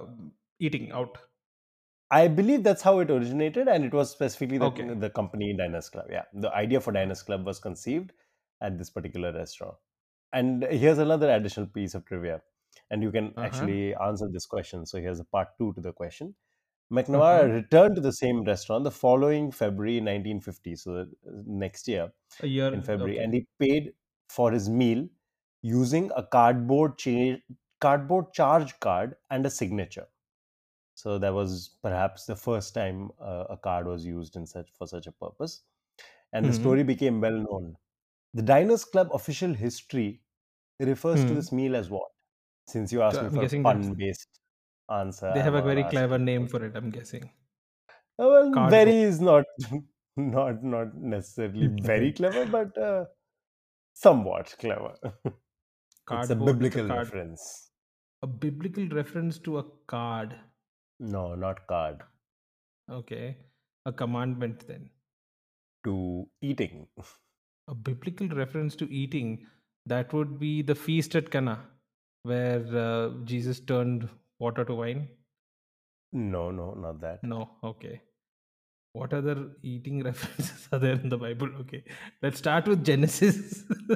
[0.58, 1.18] eating out.
[2.10, 4.94] I believe that's how it originated, and it was specifically the, Okay.
[4.94, 6.06] the company Diners Club.
[6.10, 8.12] Yeah, the idea for Diners Club was conceived
[8.60, 9.74] at this particular restaurant.
[10.32, 12.40] And here's another additional piece of trivia,
[12.90, 13.68] and you can Uh-huh.
[13.68, 14.86] actually answer this question.
[14.86, 16.34] So here's a part two to the question.
[16.92, 17.54] McNamara Uh-huh.
[17.54, 22.82] returned to the same restaurant the following February 1950, so next year A year in
[22.82, 23.24] February, okay.
[23.24, 23.94] and he paid
[24.28, 25.08] for his meal
[25.62, 27.38] using a cardboard cha-
[27.80, 30.08] cardboard charge card and a signature.
[30.94, 34.86] So that was perhaps the first time uh, a card was used in such for
[34.88, 35.62] such a purpose,
[36.32, 36.54] and the Mhm.
[36.54, 37.76] story became well known.
[38.34, 40.24] The Diners Club official history
[40.80, 41.36] refers to Hmm.
[41.36, 42.12] this meal as what?
[42.66, 44.40] Since you asked So me I'm for a pun-based
[44.90, 46.76] answer, They have I'm a very clever name for it.
[46.76, 47.30] I'm guessing.
[48.18, 49.44] Uh, Well, very is not
[50.16, 53.04] not not necessarily very clever, but uh,
[53.94, 54.94] somewhat clever.
[56.12, 57.70] it's a Cardboard with a biblical reference.
[58.22, 60.34] A biblical reference to a card.
[61.00, 62.02] No, not card.
[62.90, 63.36] Okay.
[63.86, 64.90] A commandment then.
[65.84, 66.88] To eating.
[67.68, 69.46] A biblical reference to eating.
[69.86, 71.68] That would be the feast at Cana,
[72.24, 74.08] where uh, Jesus turned
[74.40, 75.08] water to wine.
[76.12, 77.22] No, no, not that.
[77.22, 77.58] No.
[77.62, 78.00] Okay.
[78.92, 81.48] What other eating references are there in the Bible?
[81.62, 81.84] Okay,
[82.22, 83.64] let's start with Genesis.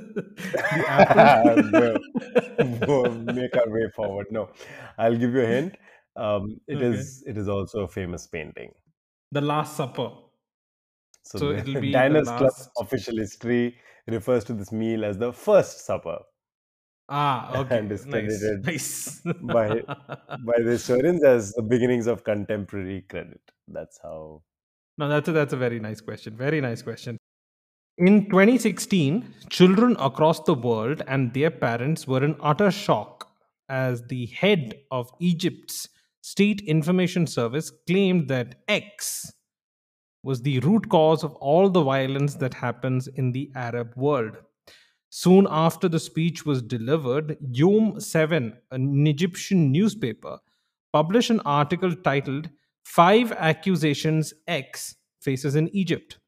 [2.86, 4.26] go make our way forward.
[4.30, 4.50] No,
[4.98, 5.76] I'll give you a hint.
[6.16, 6.86] Um, it Okay.
[6.86, 8.72] is it is also a famous painting.
[9.32, 10.10] the Last Supper.
[11.24, 15.32] So, So the it'll be Diners Club official history refers to this meal as the
[15.32, 16.18] first supper
[17.08, 17.78] Ah, okay.
[17.78, 18.42] And nice.
[18.62, 19.20] Nice.
[19.42, 23.40] by- by the historians as the beginnings of contemporary credit.
[23.66, 24.42] That's how.
[24.98, 26.36] No, that's a, that's a very nice question.
[26.36, 27.16] Very nice question.
[27.98, 33.28] In 2016, children across the world and their parents were in utter shock
[33.68, 35.88] as the head of Egypt's
[36.22, 39.32] State Information Service claimed that X
[40.22, 44.36] was the root cause of all the violence that happens in the Arab world.
[45.10, 50.38] Soon after the speech was delivered, Yom 7, an Egyptian newspaper,
[50.92, 52.50] published an article titled
[52.84, 56.18] Five Accusations X Faces in Egypt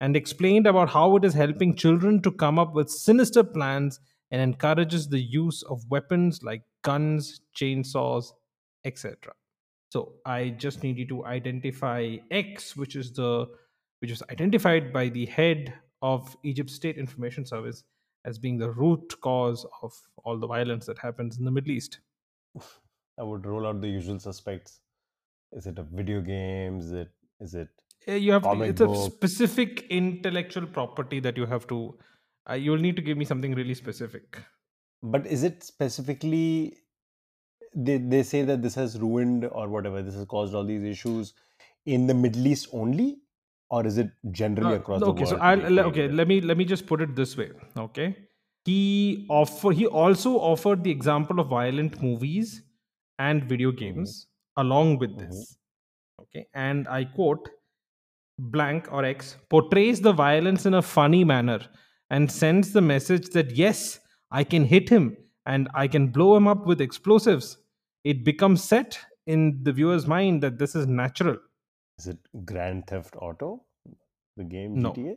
[0.00, 4.40] and explained about how it is helping children to come up with sinister plans and
[4.40, 8.32] encourages the use of weapons like guns, chainsaws,
[8.84, 9.32] etc.
[9.90, 13.46] So I just need you to identify X, which is the
[14.00, 17.84] which was identified by the head of Egypt State Information Service
[18.24, 19.92] as being the root cause of
[20.24, 22.00] all the violence that happens in the Middle East.
[23.18, 24.80] I would roll out the usual suspects.
[25.52, 26.78] Is it a video game?
[26.78, 27.68] Is it is it
[28.08, 31.98] Uh, You have to, it's a specific intellectual property that you have to.
[32.50, 34.38] Uh, you'll need to give me something really specific.
[35.12, 36.78] but is it specifically
[37.74, 41.32] they they say that this has ruined or whatever this has caused all these issues
[41.96, 43.06] in the Middle East only
[43.76, 45.46] or is it generally Uh, across okay, the so world?
[45.50, 46.08] I'll they le- okay.
[46.20, 47.48] Let me let me just put it this way.
[47.84, 48.08] Okay,
[48.70, 48.80] he
[49.40, 52.52] offer he also offered the example of violent movies
[53.30, 54.14] and video games
[54.64, 55.18] along with Mhm.
[55.24, 55.40] this.
[56.24, 57.50] Okay, and I quote:
[58.38, 61.60] "Blank or X portrays the violence in a funny manner
[62.10, 66.46] and sends the message that yes, I can hit him and I can blow him
[66.54, 67.56] up with explosives.
[68.04, 71.38] It becomes set in the viewer's mind that this is natural."
[71.98, 73.64] Is it Grand Theft Auto,
[74.36, 74.92] the game No.
[74.92, 75.16] GTA?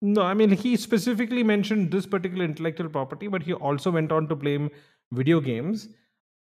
[0.00, 4.28] No, I mean, he specifically mentioned this particular intellectual property, but he also went on
[4.28, 4.70] to blame
[5.12, 5.88] video games.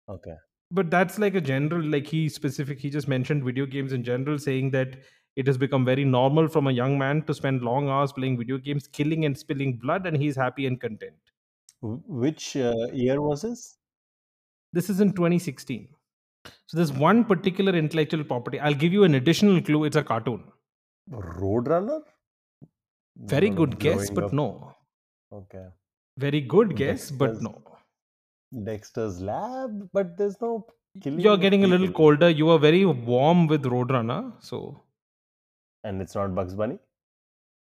[0.09, 0.35] Okay.
[0.71, 4.39] But that's like a general, like he specific, he just mentioned video games in general,
[4.39, 4.97] saying that
[5.35, 8.57] it has become very normal from a young man to spend long hours playing video
[8.57, 11.15] games, killing and spilling blood, and he's happy and content.
[11.81, 13.77] Which uh, year was this?
[14.73, 15.89] This is in 2016.
[16.67, 18.59] So there's one particular intellectual property.
[18.59, 19.83] I'll give you an additional clue.
[19.85, 20.43] It's a cartoon.
[21.11, 22.01] Roadrunner?
[23.17, 24.75] Very good guess, blowing but up- no.
[25.33, 25.65] Okay.
[26.17, 27.61] Very good guess, but no.
[28.63, 30.65] Dexter's Lab, but there's no
[31.01, 31.19] killing.
[31.19, 32.29] You're getting a little colder.
[32.29, 34.81] You are very warm with Roadrunner, so
[35.83, 36.79] And it's not Bugs Bunny?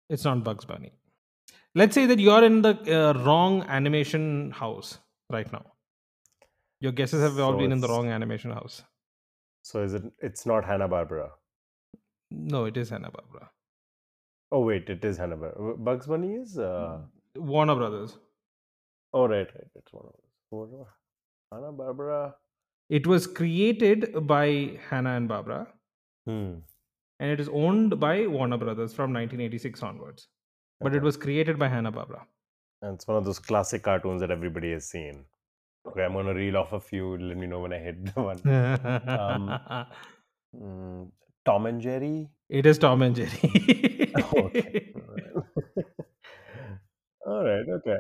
[0.10, 0.92] it's not Bugs Bunny.
[1.76, 4.98] Let's say that you're in the uh, wrong animation house
[5.30, 5.66] right now.
[6.82, 8.84] Your guesses have all So been in the wrong animation house.
[9.64, 10.04] So is it?
[10.20, 11.30] It's not Hanna Barbera.
[12.32, 13.48] No, it is Hanna Barbera.
[14.52, 15.78] Oh wait, it is Hanna Barbera.
[15.90, 16.58] Bugs Bunny is.
[16.58, 17.00] Uh,
[17.36, 18.18] Warner Brothers.
[19.14, 19.70] oh right, right.
[19.76, 20.88] It's of those.
[21.52, 22.34] Hanna Barbera.
[22.90, 25.68] It was created by Hanna and Barbera,
[26.26, 26.56] Hmm.
[27.20, 30.28] and it is owned by Warner Brothers from 1986 onwards.
[30.82, 32.22] But it was created by Hanna Barbera.
[32.82, 35.26] And it's one of those classic cartoons that everybody has seen.
[35.88, 37.18] Okay, I'm gonna reel off a few.
[37.18, 38.38] Let me know when I hit the one.
[40.56, 41.10] Mm,
[41.46, 42.30] Tom and Jerry.
[42.50, 44.12] it is Tom and Jerry.
[44.36, 44.94] okay.
[47.26, 47.66] All right.
[47.78, 48.00] Okay.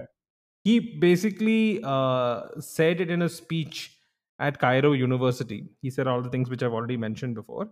[0.63, 3.97] he basically uh, said it in a speech
[4.39, 5.69] at Cairo University.
[5.81, 7.69] He said all the things which I've already mentioned before.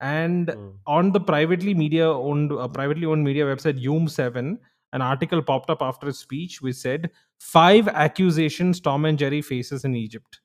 [0.00, 0.72] And Mm.
[0.86, 4.58] on the privately media owned uh, privately owned media website Yum 7
[4.92, 9.84] an article popped up after his speech which said five accusations Tom and Jerry faces
[9.84, 10.40] in Egypt.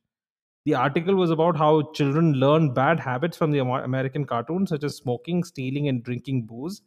[0.65, 4.97] The article was about how children learn bad habits from the American cartoons such as
[4.97, 6.81] smoking, stealing and drinking booze.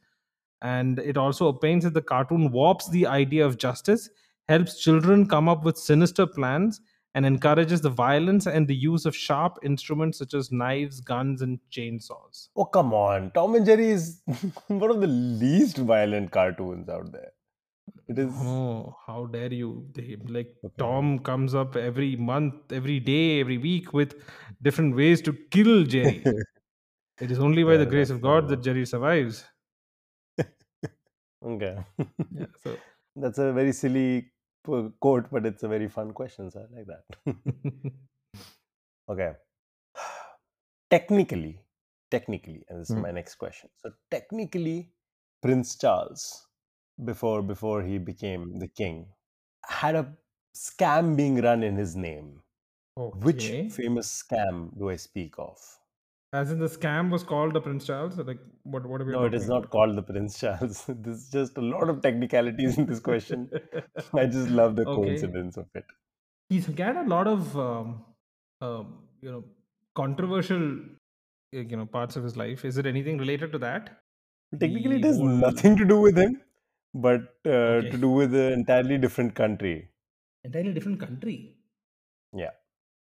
[0.62, 4.10] And it also opines that the cartoon warps the idea of justice,
[4.48, 6.80] helps children come up with sinister plans,
[7.14, 11.58] and encourages the violence and the use of sharp instruments such as knives, guns, and
[11.70, 12.48] chainsaws.
[12.56, 13.30] Oh come on!
[13.32, 14.20] Tom and Jerry is
[14.66, 17.32] one of the least violent cartoons out there.
[18.08, 18.34] It is.
[18.40, 19.88] Oh, how dare you!
[19.92, 20.84] They, like Okay.
[20.84, 24.14] Tom comes up every month, every day, every week with
[24.62, 26.34] different ways to kill Jerry.
[27.20, 28.62] it is only by the grace of God that.
[28.62, 29.44] Jerry survives.
[31.42, 31.84] Okay.
[32.30, 32.82] Yeah, so
[33.16, 34.32] That's a very silly
[34.64, 36.50] quote, but it's a very fun question.
[36.50, 37.04] So I like that.
[39.08, 39.34] okay.
[40.90, 41.64] Technically,
[42.10, 43.02] technically, and this is Hmm.
[43.02, 43.70] my next question.
[43.76, 44.94] So technically,
[45.42, 46.47] Prince Charles,
[47.04, 49.06] before before he became the king,
[49.66, 50.12] had a
[50.56, 52.40] scam being run in his name.
[52.96, 55.58] Which famous scam do I speak of?
[56.32, 58.18] As in the scam was called the Prince Charles?
[58.18, 60.84] Like what what are we No, it is talking not called the Prince Charles.
[60.88, 63.48] There's just a lot of technicalities in this question.
[64.14, 65.02] I just love the okay.
[65.02, 65.84] coincidence of it.
[66.50, 68.04] He's had a lot of um,
[68.60, 69.44] um, you know
[69.94, 70.64] controversial
[71.56, 72.64] uh, you know parts of his life.
[72.64, 73.90] Is it anything related to that?
[74.58, 76.40] Technically, it has nothing to do with him,
[77.06, 77.90] but uh, Okay.
[77.90, 79.76] to do with an entirely different country.
[80.44, 81.36] entirely different country.
[82.32, 82.52] Yeah.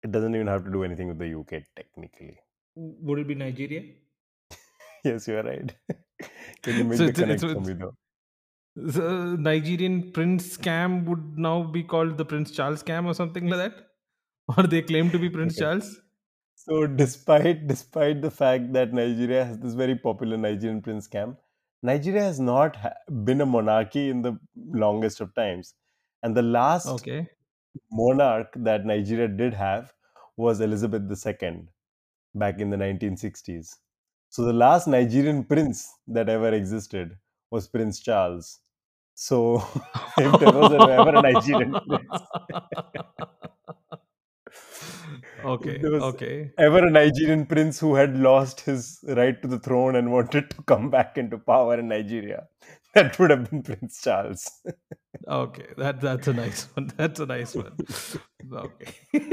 [0.02, 2.40] It doesn't even have to do anything with the UK, technically.
[2.74, 3.84] Would it be Nigeria?
[5.04, 5.74] Yes, you're right.
[6.62, 7.94] Can you make So the it's a- connect it's a- for me, though?
[8.76, 13.58] The Nigerian prince scam would now be called the Prince Charles scam or something like
[13.58, 13.86] that,
[14.58, 15.60] or they claim to be Prince Okay.
[15.60, 16.00] Charles.
[16.54, 21.36] So, despite despite the fact that Nigeria has this very popular Nigerian prince scam,
[21.82, 25.74] Nigeria has not ha- been a monarchy in the longest of times,
[26.22, 27.30] and the last Okay.
[27.92, 29.94] monarch that Nigeria did have
[30.36, 31.68] was Elizabeth II
[32.34, 33.78] back in the 1960s.
[34.28, 37.18] So the last Nigerian prince that ever existed
[37.50, 38.60] was Prince Charles.
[39.14, 39.56] So
[40.18, 42.22] if there was ever a Nigerian prince,
[45.44, 45.78] okay.
[45.78, 46.50] there was Okay.
[46.58, 50.62] ever a Nigerian prince who had lost his right to the throne and wanted to
[50.62, 52.46] come back into power in Nigeria,
[52.94, 54.50] that would have been Prince Charles.
[55.28, 55.66] Okay.
[55.76, 56.92] That that's a nice one.
[56.96, 57.76] That's a nice one.
[58.52, 58.92] Okay.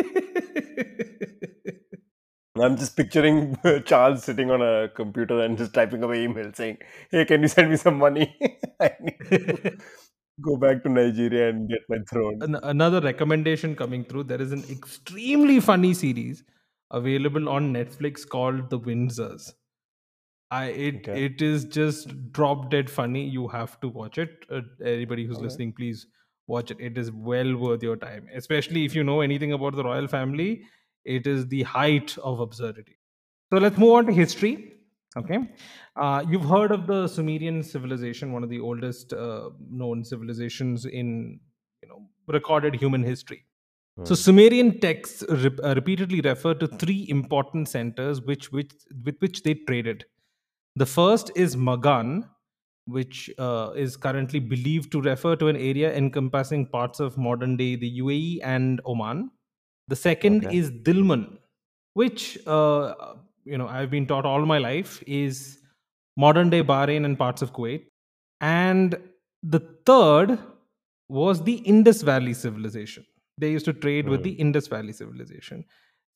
[2.59, 6.77] I'm just picturing Charles sitting on a computer and just typing away email saying,
[7.11, 8.35] "Hey, can you send me some money?
[10.37, 14.03] I need to go back to Nigeria and get my throne." An- another recommendation coming
[14.03, 14.23] through.
[14.23, 16.43] There is an extremely funny series
[16.91, 19.53] available on netflix called the windsors.
[20.51, 21.19] I it Okay.
[21.25, 23.27] it is just drop dead funny.
[23.27, 24.45] You have to watch it.
[24.49, 26.07] Uh, anybody who's listening please
[26.47, 26.79] watch it.
[26.79, 30.65] It is well worth your time especially if you know anything about the royal family.
[31.05, 32.97] It is the height of absurdity.
[33.53, 34.76] So let's move on to history
[35.19, 35.39] okay
[35.95, 39.49] uh, you've heard of the sumerian civilization one of the oldest uh,
[39.81, 41.39] known civilizations in
[41.81, 43.43] you know recorded human history
[44.03, 44.19] so Hmm.
[44.21, 48.71] Sumerian texts re- uh, repeatedly refer to three important centers which, which
[49.03, 50.05] with which they traded.
[50.75, 52.29] The first is Magan,
[52.85, 57.75] which uh, is currently believed to refer to an area encompassing parts of modern day
[57.75, 59.31] the UAE and Oman.
[59.87, 60.57] The second Okay.
[60.57, 61.39] is Dilmun,
[61.93, 62.93] which uh,
[63.53, 65.59] you know I've been taught all my life is
[66.25, 67.83] modern day Bahrain and parts of Kuwait.
[68.41, 68.95] And
[69.43, 70.37] the third
[71.09, 73.05] was the Indus Valley civilization.
[73.39, 74.23] They used to trade with Hmm.
[74.29, 75.63] the Indus Valley civilization.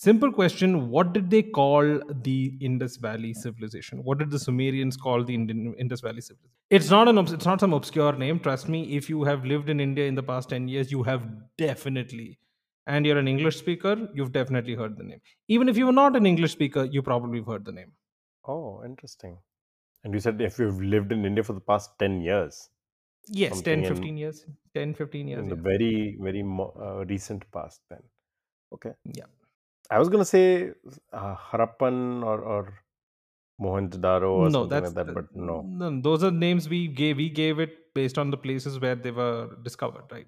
[0.03, 1.89] Simple question What did they call
[2.27, 4.03] the Indus Valley civilization?
[4.03, 6.57] What did the Sumerians call the Indian, Indus Valley civilization?
[6.71, 8.39] It's not an it's not some obscure name.
[8.39, 11.27] Trust me, if you have lived in India in the past 10 years, you have
[11.65, 12.29] definitely
[12.95, 15.21] and you're an English speaker, you've definitely heard the name.
[15.57, 17.91] Even if you're not an English speaker, you probably have heard the name.
[18.53, 19.37] Oh, interesting.
[20.03, 22.69] And you said if you've lived in India for the past 10 years,
[23.27, 24.45] Yes, Something 10, in- 15 years.
[24.75, 25.41] 10, 15 years.
[25.43, 25.61] in the yeah.
[25.71, 28.01] very, very mo- uh, recent past, then.
[28.73, 28.93] Okay.
[29.19, 29.25] Yeah.
[29.89, 30.71] I was going to say
[31.13, 32.61] uh, Harappan or, or
[33.61, 35.61] Mohenjo-daro or no, something like that, but no.
[35.61, 36.01] no.
[36.01, 37.17] Those are names we gave.
[37.17, 40.27] We gave it based on the places where they were discovered, right?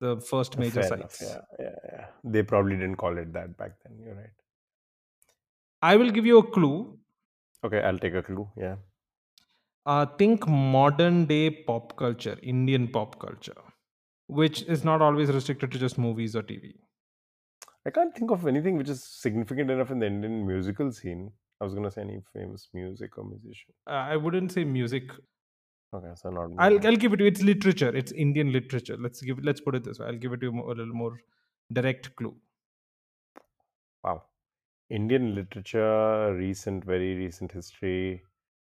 [0.00, 1.12] The first major Fair enough.
[1.12, 1.22] sites.
[1.22, 2.06] Yeah, yeah, yeah.
[2.24, 3.98] They probably didn't call it that back then.
[3.98, 4.30] You're right.
[5.82, 6.98] I will give you a clue.
[7.64, 8.48] Okay, I'll take a clue.
[8.56, 8.76] Yeah.
[9.86, 13.56] Uh, think modern day pop culture, Indian pop culture,
[14.26, 16.74] which is not always restricted to just movies or TV.
[17.86, 21.32] I can't think of anything which is significant enough in the Indian musical scene.
[21.60, 23.72] I was going to say any famous music or musician.
[23.86, 25.10] Uh, I wouldn't say music.
[25.94, 26.50] Okay, so not.
[26.58, 26.86] I'll.
[26.86, 27.28] I'll give it to you.
[27.28, 27.94] It's literature.
[27.94, 28.96] It's Indian literature.
[28.98, 29.42] Let's give.
[29.42, 30.06] Let's put it this way.
[30.06, 31.18] I'll give it to you a little more
[31.72, 32.36] direct clue.
[34.02, 34.24] Wow.
[34.90, 38.24] Indian literature, recent, very recent history,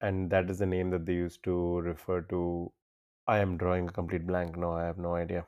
[0.02, 2.72] and that is the name that they used to refer to.
[3.28, 4.58] I am drawing a complete blank.
[4.58, 5.48] No, I have no idea.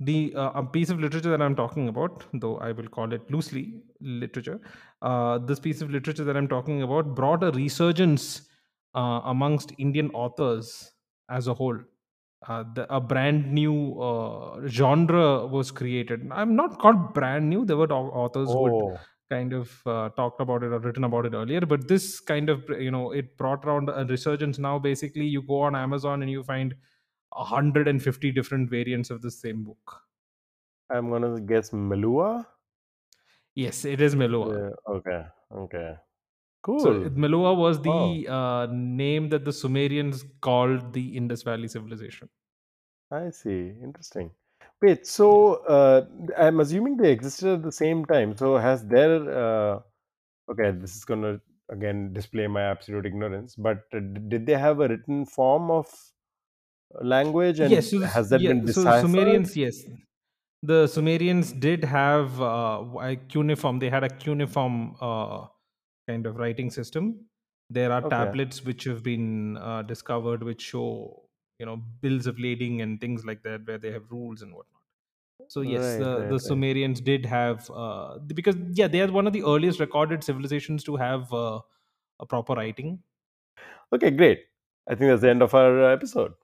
[0.00, 3.30] the uh, a piece of literature that i'm talking about though i will call it
[3.34, 3.62] loosely
[4.00, 4.60] literature
[5.02, 8.26] uh, this piece of literature that i'm talking about brought a resurgence
[8.94, 10.92] uh, amongst indian authors
[11.28, 11.78] as a whole.
[12.46, 16.28] Uh, the, a brand new uh, genre was created.
[16.30, 20.08] I'm not called brand new there were au- authors who had Oh, kind of uh,
[20.10, 23.36] talked about it or written about it earlier but this kind of you know it
[23.36, 24.58] brought around a resurgence.
[24.58, 26.76] Now basically you go on amazon and you find
[27.32, 30.02] 150 different variants of the same book.
[30.90, 32.44] I'm gonna guess Meluha.
[33.54, 34.54] yes it is meluha.
[34.54, 35.98] Yeah, okay, okay.
[36.68, 36.80] Cool.
[36.80, 38.12] So Meluha was the Wow.
[38.38, 42.28] uh, name that the Sumerians called the Indus Valley civilization.
[43.10, 43.74] I see.
[43.82, 44.30] Interesting.
[44.82, 46.06] Wait, so uh,
[46.36, 48.36] I'm assuming they existed at the same time.
[48.36, 49.12] So has their
[49.44, 49.80] uh,
[50.50, 51.40] okay, this is gonna
[51.70, 55.86] again display my absolute ignorance, but uh, did they have a written form of
[57.02, 58.82] language, Yes, and so, has that yeah, been so?
[59.00, 59.84] Sumerians, yes,
[60.62, 63.78] the Sumerians did have uh, a cuneiform.
[63.80, 65.46] They had a cuneiform uh,
[66.08, 67.26] kind of writing system.
[67.70, 68.38] There are Okay.
[68.42, 71.28] tablets which have been uh, discovered which show,
[71.58, 74.82] you know, bills of lading and things like that, where they have rules and whatnot.
[75.48, 76.58] So yes, Right, the, right, the right.
[76.58, 80.96] Sumerians did have uh, because yeah, they are one of the earliest recorded civilizations to
[80.96, 81.60] have uh,
[82.20, 83.02] a proper writing.
[83.92, 84.46] Okay, great.
[84.88, 86.34] I think that's the end of our uh, episode.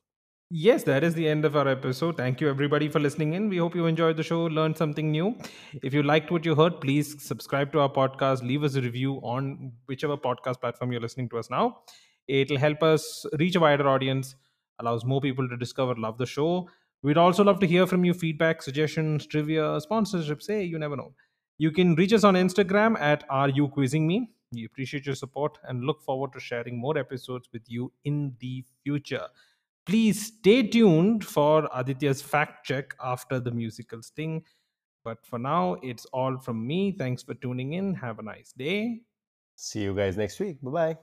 [0.57, 2.17] Yes, that is the end of our episode.
[2.17, 3.49] Thank you, everybody, for listening in.
[3.49, 5.37] We hope you enjoyed the show, learned something new.
[5.83, 9.17] If you liked what you heard, please subscribe to our podcast, leave us a review
[9.25, 11.81] on whichever podcast platform you're listening to us now.
[12.29, 14.37] It'll help us reach a wider audience,
[14.79, 16.69] allows more people to discover, love the show.
[17.03, 20.47] We'd also love to hear from you feedback, suggestions, trivia, sponsorships.
[20.47, 21.15] Hey, you never know.
[21.59, 24.31] You can reach us on Instagram at Are You Quizzing Me?
[24.53, 28.65] We appreciate your support and look forward to sharing more episodes with you in the
[28.85, 29.27] future.
[29.87, 34.43] Please stay tuned for Aditya's fact check after the musical sting.
[35.05, 36.93] But for now, it's all from me.
[36.93, 37.95] Thanks for tuning in.
[37.95, 39.03] Have a nice day.
[39.57, 40.57] See you guys next week.
[40.63, 40.97] Bye bye.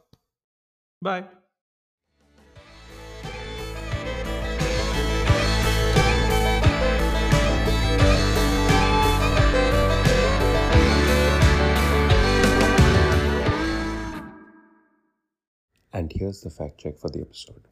[1.22, 1.28] Bye.
[15.94, 17.68] And here's the fact check for the episode.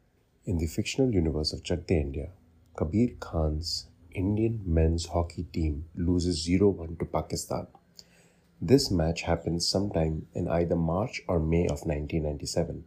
[0.46, 2.30] In the fictional universe of Chak De India,
[2.74, 7.66] Kabir Khan's Indian men's hockey team loses 0 1 to Pakistan.
[8.58, 12.84] This match happens sometime in either March or May of 1997,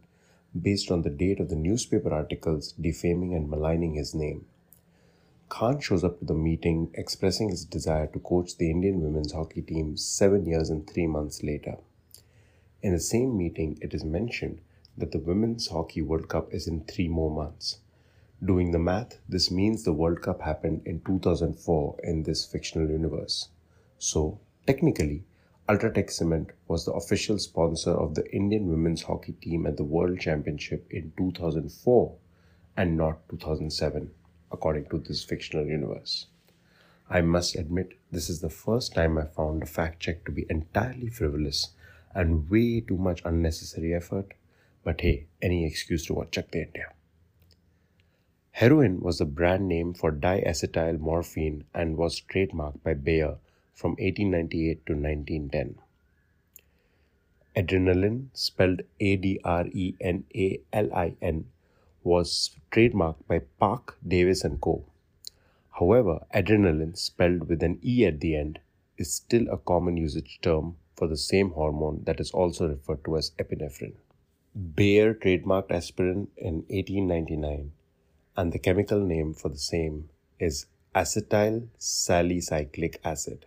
[0.60, 4.46] based on the date of the newspaper articles defaming and maligning his name.
[5.48, 9.62] Khan shows up to the meeting expressing his desire to coach the Indian women's hockey
[9.62, 11.76] team seven years and three months later.
[12.82, 14.60] In the same meeting, it is mentioned
[14.96, 17.78] that the Women's Hockey World Cup is in three more months.
[18.44, 23.48] Doing the math, this means the World Cup happened in 2004 in this fictional universe.
[23.98, 25.24] So, technically,
[25.68, 30.20] Ultratech Cement was the official sponsor of the Indian women's hockey team at the World
[30.20, 32.14] Championship in 2004
[32.76, 34.10] and not 2007,
[34.52, 36.26] according to this fictional universe.
[37.08, 40.46] I must admit, this is the first time I found a fact check to be
[40.50, 41.70] entirely frivolous
[42.14, 44.34] and way too much unnecessary effort.
[44.84, 46.92] But hey, any excuse to watch Chak De India.
[48.50, 53.38] Heroin was the brand name for diacetyl morphine and was trademarked by Bayer
[53.72, 55.78] from 1898 to 1910.
[57.56, 61.46] Adrenaline, spelled A D R E N A L I N,
[62.02, 64.84] was trademarked by Parke, Davis and Co.
[65.78, 68.60] However, adrenaline, spelled with an E at the end,
[68.98, 73.16] is still a common usage term for the same hormone that is also referred to
[73.16, 73.96] as epinephrine.
[74.56, 77.72] Bayer trademarked aspirin in 1899,
[78.36, 83.46] and the chemical name for the same is acetyl salicylic acid.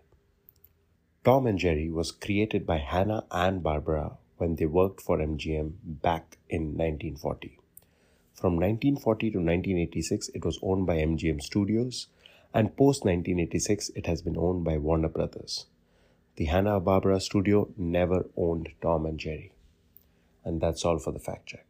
[1.23, 6.39] Tom and Jerry was created by Hanna and Barbera when they worked for MGM back
[6.49, 7.57] in 1940.
[8.33, 12.07] From 1940 to 1986, it was owned by MGM Studios,
[12.53, 15.67] and post 1986, it has been owned by Warner Brothers.
[16.35, 19.53] The Hanna Barbera studio never owned Tom and Jerry.
[20.47, 21.66] And that's all for the fact check.